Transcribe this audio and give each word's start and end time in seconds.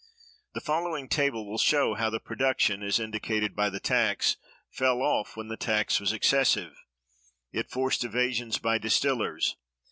The 0.55 0.61
following 0.61 1.07
table 1.07 1.47
will 1.47 1.59
show 1.59 1.93
how 1.93 2.09
the 2.09 2.19
production, 2.19 2.81
as 2.81 2.99
indicated 2.99 3.55
by 3.55 3.69
the 3.69 3.79
tax, 3.79 4.35
fell 4.71 4.99
off 5.03 5.37
when 5.37 5.47
the 5.47 5.55
tax 5.57 5.99
was 5.99 6.11
excessive. 6.11 6.75
It 7.51 7.69
forced 7.69 8.03
evasions 8.03 8.57
by 8.57 8.79
distillers. 8.79 9.57